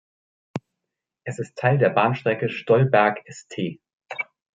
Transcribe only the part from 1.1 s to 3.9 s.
Es ist Teil der Bahnstrecke Stollberg–St.